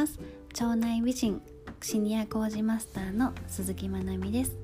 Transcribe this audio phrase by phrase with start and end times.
[0.00, 0.18] ます。
[0.52, 1.42] 腸内美人
[1.82, 4.56] シニア工事マスターの鈴木まなみです。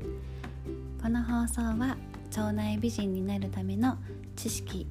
[1.02, 1.98] この放送は
[2.30, 3.98] 腸内美人になるための
[4.34, 4.86] 知識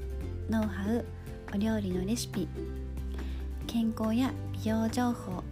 [0.48, 1.04] ノウハウ
[1.54, 2.48] お料理のレシピ
[3.66, 4.32] 健康や
[4.64, 5.44] 美容情報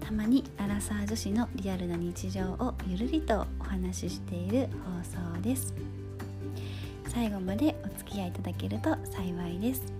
[0.00, 5.72] たまにアラサー女子のリアルな日常をゆるりとお話ししている放送です。
[7.06, 9.99] 最後までお付き合いいただけると幸いです。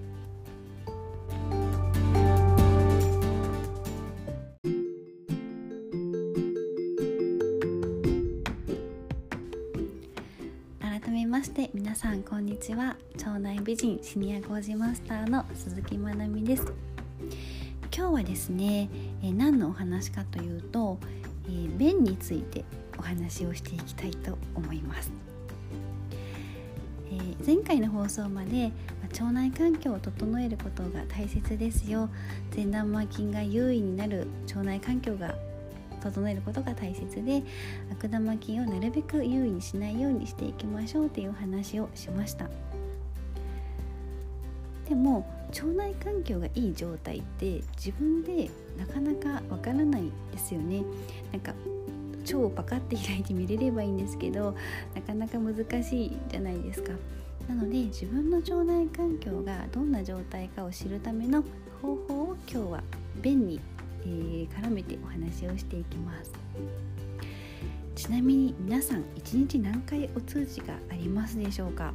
[11.02, 12.96] 改めまして皆さんこんにちは。
[13.14, 16.72] 腸内美人シニア工事マスターの鈴木まなみです。
[17.96, 18.90] 今日はですね、
[19.22, 20.98] えー何のお話かというと、
[21.46, 22.64] えー便について
[22.98, 25.10] お話をしていきたいと思います、
[27.10, 32.10] えー前回の放送まで、まあ腸内環境を整えることが大切ですよ。
[32.50, 35.34] 善玉菌が優位になる腸内環境が
[36.00, 37.42] 整えることが大切で
[37.92, 42.48] 悪玉菌をなるべく優位にしないようにしていきましょうという話をしました。
[44.88, 50.82] でも腸内環境がいい状態って自分でなかなかわからないですよね。
[51.32, 51.54] なんか
[52.22, 54.54] 腸をパカって開いて見れればいいんですけど
[54.94, 56.92] なかなか難しいじゃないですか。
[57.48, 61.42] なので自分の腸内環境がどんな状態かを知るための
[61.82, 62.82] 方法を今日は
[63.22, 63.60] 便に、
[64.04, 66.32] えー絡めてお話をしていきます。
[67.94, 71.92] ちなみに皆さん1日何回お通じがありますでしょうか？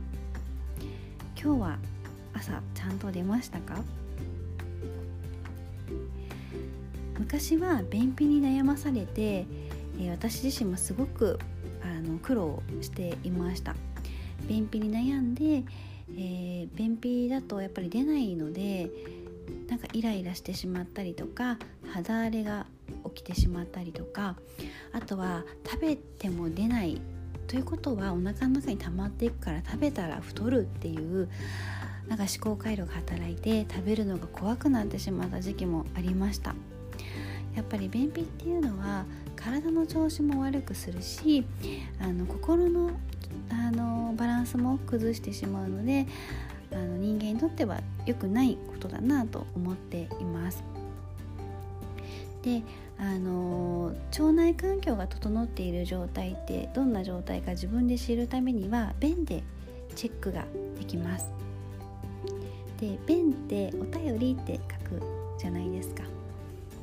[1.41, 1.79] 今日は
[2.33, 3.81] 朝ちゃんと出ましたか？
[7.17, 11.39] 昔は便秘に悩まされて、えー私自身もすごく
[11.81, 13.75] あの苦労していました。
[14.47, 15.63] 便秘に悩んで、
[16.15, 18.89] えー便秘だとやっぱり出ないので
[19.69, 21.57] なんかイライラしてしまったりとか
[21.95, 22.65] 肌荒れが
[23.15, 24.35] 起きてしまったりとか
[24.91, 26.99] あとは食べても出ない
[27.47, 31.29] ということはお腹の中に溜まっていくから食べたら太るっていう
[32.07, 36.53] なんか思考回路が働いて食べるのが怖くなってしまった時期もありました。
[37.55, 39.05] やっぱり便秘っていうのは
[39.37, 41.45] 体の調子も悪くするし
[42.01, 42.91] あの心の
[43.49, 46.05] あのバランスも崩してしまうので
[46.73, 50.74] あの人間にとっては良くないことだなと思っています。
[52.45, 52.61] で
[52.99, 59.43] あの腸内環境が整っている状態ってどんな状態か自分で知るためには便で
[59.95, 60.45] チェックが
[60.77, 61.33] できます。
[62.79, 65.01] で便ってお便りって書く
[65.39, 66.03] じゃないですか。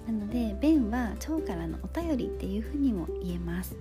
[0.06, 3.76] なので便は腸からのお便りっていうふうにも言えます。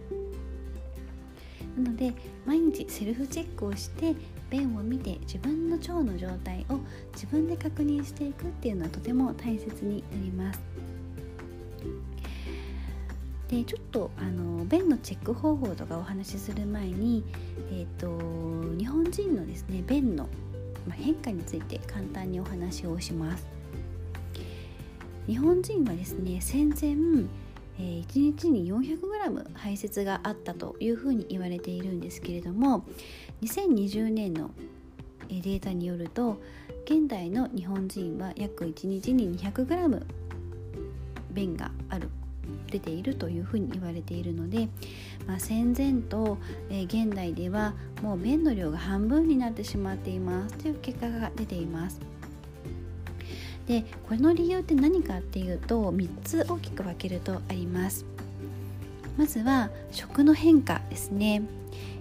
[1.76, 2.14] なので
[2.46, 4.14] 毎日セルフチェックをして
[4.52, 6.78] 便を見て自分の腸の状態を
[7.14, 10.81] 自分で確認していくっていうのはとても大切になります。
[13.52, 17.26] でちょっとあの便のチェック方法とかお話しする前に、
[17.70, 20.30] えー、と日本人のですね便の
[20.94, 23.46] 変化について簡単にお話をします。
[25.28, 26.92] 日本人はですね戦前、
[27.78, 32.86] えー1日に 400g 排泄があったというふうに言われているんですけれども
[33.42, 34.52] 2020年の
[35.30, 36.42] データによると
[36.86, 40.04] 現代の日本人は約1日に 200g
[41.34, 42.10] 便がある。
[42.70, 44.70] 出ているというふうに言われているので、
[45.28, 46.38] まあ、戦前と、
[46.70, 50.56] えー現代ではもう便の量が半分になってしまっています。
[50.56, 52.00] という結果が出ています。
[53.68, 58.06] でこれの理由って何かっていうと3つ大きく分けるとあります。
[59.18, 61.44] まずは食の変化ですね、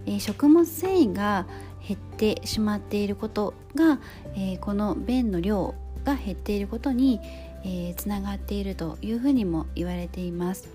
[0.06, 1.46] えー食物繊維が
[1.86, 3.98] 減ってしまっていることが、
[4.34, 5.74] えーこの便の量
[6.04, 7.20] が減っていることに、
[7.65, 10.69] えーつながっているというふうにも言われています、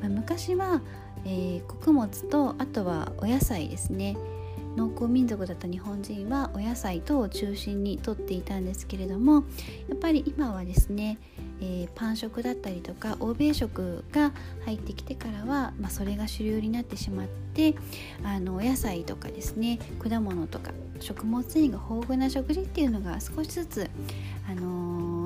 [0.00, 0.80] まあ昔は、
[1.24, 4.16] えー穀物とあとはお野菜ですね。
[4.76, 9.42] 農耕民族だった日本人はお野菜等を中心にとっていたんですけれども
[9.88, 11.18] やっぱり今はですね、
[11.60, 14.32] えーパン食だったりとか欧米食が
[14.64, 17.74] 入ってきてからは、まあ、それが主流になってしまって
[18.22, 20.70] あのお野菜とかですね果物とか
[21.00, 23.90] 食物繊維が豊富な食事っていうのが少しずつ、
[24.48, 24.79] あのー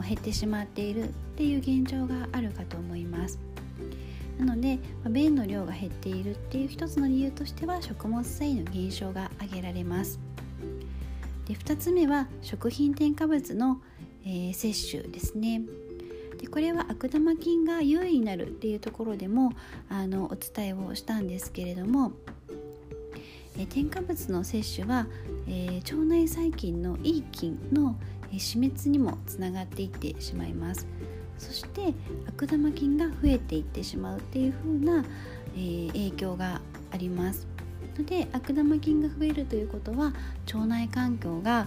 [0.05, 3.39] 減ってしまっているっていう現状があるかと思います。
[4.39, 10.19] なので、ま便の量が減っているっていう一つの理由としては食物繊維の減少が挙げられます
[11.47, 13.81] で2つ目は食品添加物の、
[14.25, 15.63] えー摂取ですね
[16.39, 19.53] でこれは悪玉菌が優位になるっていうところでも
[19.89, 22.13] あのお伝えをしたんですけれども、
[23.57, 25.07] え添加物の摂取は、
[25.47, 27.97] えー腸内細菌のいい菌の
[28.33, 30.87] え死滅にもつながっていってしまいます。
[31.39, 31.95] そして
[32.27, 35.05] 悪玉菌が増えていってしまうっていう風な、
[35.57, 36.61] えー、影響が
[36.91, 37.47] あります。
[37.99, 40.13] ので悪玉菌が増えるということは
[40.53, 41.67] 腸内環境が、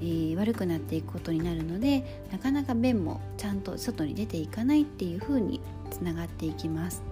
[0.00, 5.60] えー、悪くなっていくことになるのでなかなか便もちゃんと外に出ていかないっていう風に
[5.90, 7.02] つながっていきます。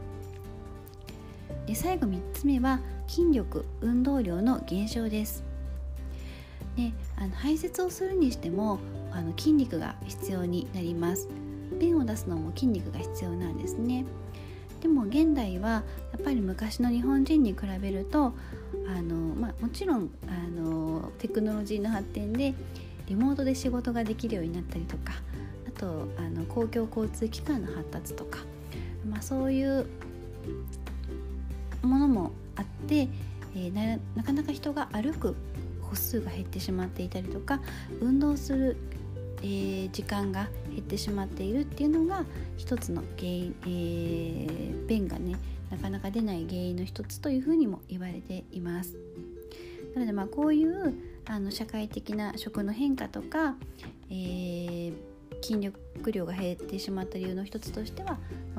[1.67, 5.45] で最後3つ目は筋力運動量の減少です。
[6.77, 8.79] であの排泄をするにしても
[9.13, 11.29] あの筋肉が必要になります。
[11.79, 14.05] 便を出すのも筋肉が必要なんですね。
[14.81, 15.83] でも現代はや
[16.19, 18.35] っぱり昔の日本人に比べると
[18.89, 22.55] あの、まあ、もちろんあのテクノロジーの発展で
[23.07, 25.15] リモートで仕事ができるようになったりとか
[25.67, 28.41] あとあの公共交通機関の発達とか、
[29.09, 29.87] まあ、そういう
[31.83, 33.09] ものもあって、
[33.55, 35.37] えー、ななかなか人が歩く
[35.81, 37.61] 歩数が減ってしまっていたりとか
[38.01, 38.77] 運動する、
[39.43, 42.25] えー、時間が減ってしまっているっていうのが
[42.57, 45.37] 一つの原因、えー、便がね
[45.71, 48.97] なかなか出ない原因の一つというふうにも言われています。
[49.95, 50.95] なのでまあこういう
[51.25, 53.57] あの社会的な食の変化とか、
[54.11, 54.93] えー、
[55.43, 58.19] 筋力量が減ってしまった理由の一つとしては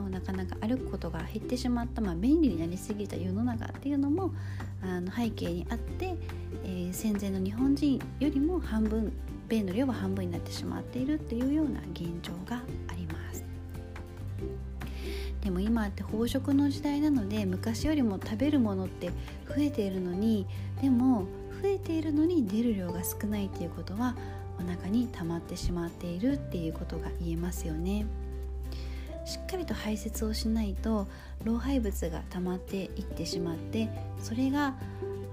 [0.10, 4.34] なかなか歩くことが減ってしまった、まあ、便利になりすぎた世の中っていうのも
[4.82, 6.16] あの背景にあって、
[6.64, 9.12] えー、戦前の日本人よりも半分
[9.50, 13.44] 便の量は半分になってしまっているっていうような現状があります。
[15.42, 19.12] でも今って飽食の時代なので昔よりも食べるものって
[19.48, 20.46] 増えているのに
[20.82, 21.26] でも
[21.62, 24.16] 増えているのに出る量が少ないっていうことは
[24.60, 28.06] お腹に溜まってしまっているっていうことが言えますよね
[29.26, 31.08] しっかりと排泄をしないと
[31.44, 33.90] 老廃物が溜まっていってしまって
[34.22, 34.76] それが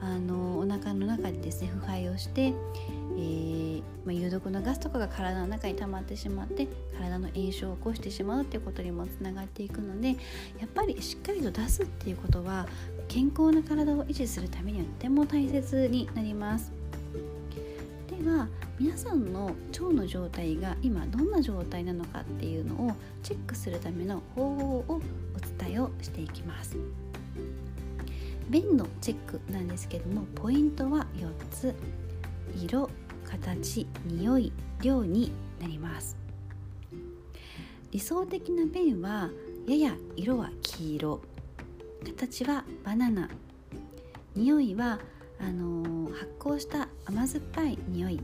[0.01, 6.69] あのお腹の中でですね腐敗をして、えー、まあ、有毒なガスとかが体の中に溜まってしまって
[6.99, 10.15] 体の炎症を起こしてしまうっていうことにもつながっていくのでや
[10.67, 12.67] っぱりしっかりと出すっていうことは
[13.09, 16.73] 健康な体を維持するためにはとても大切になります。
[18.11, 18.49] では
[18.79, 22.93] 皆さんの腸の状態が今どんな状態なのかっていうのを
[23.23, 25.01] チェックするための方法をお
[25.63, 26.77] 伝えをしていきます。
[28.51, 31.75] 便のチェックなんですけどもポイントは4つ。
[32.63, 32.91] 色
[33.25, 36.17] 形匂い量になります。
[37.93, 39.31] 理想的な便は
[39.69, 41.21] やや色は黄色。
[42.05, 43.29] 形はバナナ。
[44.35, 44.99] 匂いは
[45.39, 48.21] あのー、発酵した甘酸っぱい匂い。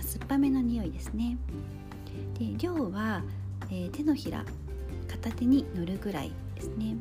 [0.00, 1.36] あ、酸っぱめの匂いですね。
[2.38, 3.22] で量は、
[3.70, 4.44] えー、手のひら
[5.08, 6.96] 片手に乗るぐらいですね。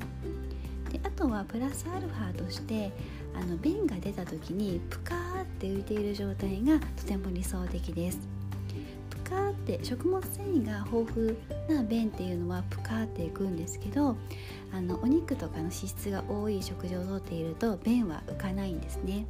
[0.91, 2.91] であとはプラスアルファとして
[3.35, 8.19] あの便が出た時にプカーって浮いている状態がとても理想的です。
[9.09, 11.37] プカーって食物繊維が豊富
[11.75, 14.17] な便っていうのはプカーっていくんですけど
[14.73, 19.27] あのお肉とかの脂質が多い食事をとっていると便は浮かないんですね。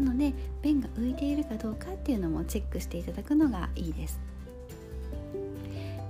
[0.00, 0.32] なので
[0.62, 4.18] 便が浮いているかどうかっていうのもチェックしていただくのがいいです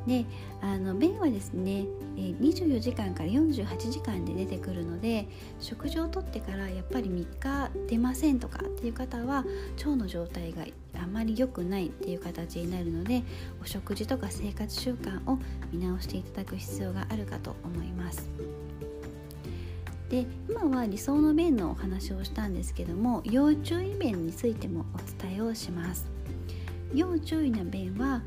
[0.07, 0.25] で
[0.63, 1.85] あの便はですね
[2.17, 5.29] 24時間から48時間で出てくるので
[5.61, 9.45] 食事をとってからやっぱり3日出ませんとかっていう方は
[9.77, 10.65] 腸の状態が
[10.99, 13.23] あまり良くないっていう形になるので
[13.63, 15.39] お食事とか生活習慣を
[15.71, 18.29] 見直していただく必要があるかと思います。
[20.11, 26.11] で今は理想の便のお話をしたんですけども要注意便についてもお伝えをします。
[26.93, 28.21] 要注意な便は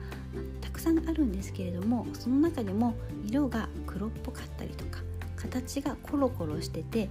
[0.62, 5.02] たくさんあるんですけれどもその中でも色が黒っぽかったりとか
[5.36, 7.10] 形がコロコロしてて、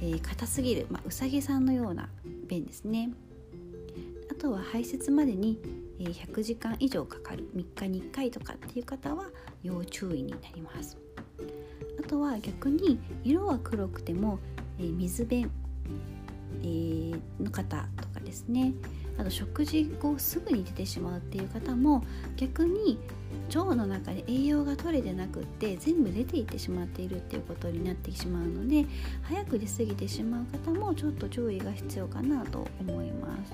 [0.00, 2.08] えー、硬すぎる、まあ、うさぎさんのような
[2.48, 3.10] 便ですね。
[4.30, 5.60] あとは排泄までに
[6.00, 9.26] 100時間以上かかる3日に1回とかっていう方は
[9.62, 10.96] 要注意になります。
[12.08, 14.40] とは逆に色は黒くても、
[14.80, 15.50] えー、水便、
[16.62, 18.72] えー、の方とかですね
[19.18, 22.04] あと食事後すぐに出てしまうっていう方も
[22.36, 22.98] 逆に
[23.48, 28.86] 腸の中で栄養が取れてなくって全部出ていってしまっているっていうことになってしまうので
[29.22, 33.52] 早く出過ぎてしまう方もちょっと注意が必要かなと思います。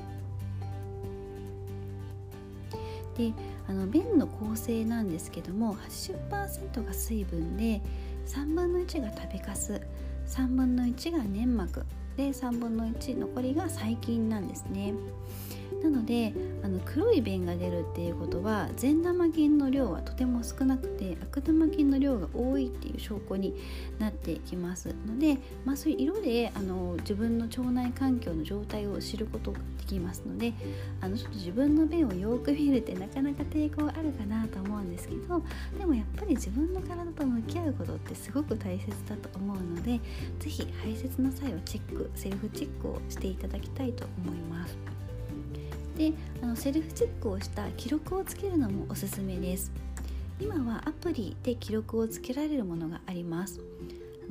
[3.16, 3.32] で
[3.68, 7.80] あの便の構成なんですけども80%が水分で
[8.26, 9.80] 3分の1が食べかす。
[10.26, 11.84] 3分の1が粘膜。
[12.16, 14.94] で3分の1残りが細菌なんですね。
[15.84, 23.54] なのであの黒い便が出るっていうことは善玉菌の量はとても少なくて悪玉菌の量が多いっていう証拠に
[23.98, 25.36] なってきますので、
[25.66, 30.54] まあ、そういう色であの自分の腸内環境の状態を知ることができますので
[31.02, 35.42] あのちょっと自分の便をよく見るってなかなか抵抗あるかなと思うんですけど
[35.78, 40.00] でもやっぱり自分の体と向き合うことってすごく大切だと思うので
[40.38, 44.93] 是非排泄の際はチェックセルフチェックをしていただきたいと思います。
[45.96, 49.72] であのセルフチェックをした記録をつけるのもおすすめです。
[50.40, 53.60] 今はアプリで記録をつけられるものがあります。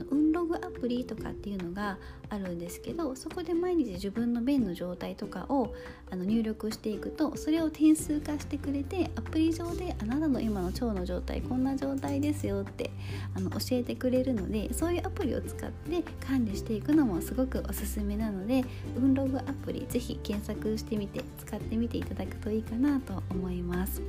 [0.10, 1.98] 運ログアプリとかっていうのが
[2.30, 5.74] あるんですけどそこで毎日自分の便の状態とかを
[6.10, 12.92] あの入力していくとそれを点数化してくれてアプリ上であなたの今の腸の状態こんな状態ですよって
[13.36, 18.64] あの教えてくれるのでそういうアプリを使って管理していくのもすごくおすすめなので
[18.98, 24.02] 運ログアプリぜひ検索してみて使ってみていただくといいかなと思います。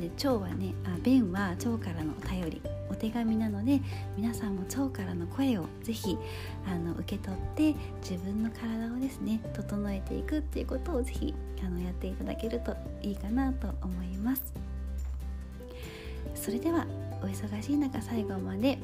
[0.00, 3.80] で腸はねあ便は腸からの頼りお手紙なので
[4.16, 6.16] 皆さんも腸からの声をぜひ
[6.66, 14.54] あの受け取って自分の体をですね整えていくっていうことをぜひあのやっていただけるといいかなと思います。
[16.34, 16.86] それでは
[17.22, 18.78] お忙しい中最後まで、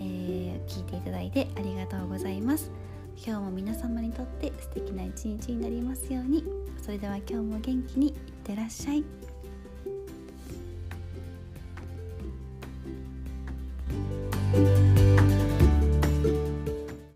[0.00, 2.70] えー、聞いていただいてありがとうございます。
[3.16, 6.44] 今日も皆様にとって素敵な一日になりますように。
[6.80, 8.14] それでは今日も元気にいっ
[8.44, 9.17] てらっしゃい。